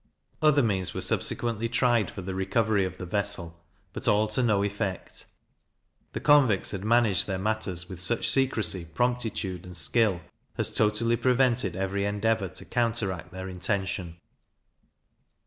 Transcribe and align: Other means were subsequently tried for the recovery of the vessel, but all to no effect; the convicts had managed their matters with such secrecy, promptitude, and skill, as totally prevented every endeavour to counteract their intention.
Other 0.41 0.63
means 0.63 0.95
were 0.95 1.01
subsequently 1.01 1.69
tried 1.69 2.09
for 2.09 2.23
the 2.23 2.33
recovery 2.33 2.85
of 2.85 2.97
the 2.97 3.05
vessel, 3.05 3.63
but 3.93 4.07
all 4.07 4.27
to 4.29 4.41
no 4.41 4.63
effect; 4.63 5.27
the 6.13 6.19
convicts 6.19 6.71
had 6.71 6.83
managed 6.83 7.27
their 7.27 7.37
matters 7.37 7.87
with 7.87 8.01
such 8.01 8.27
secrecy, 8.27 8.83
promptitude, 8.95 9.63
and 9.63 9.77
skill, 9.77 10.21
as 10.57 10.73
totally 10.75 11.17
prevented 11.17 11.75
every 11.75 12.03
endeavour 12.03 12.47
to 12.49 12.65
counteract 12.65 13.31
their 13.31 13.47
intention. 13.47 14.17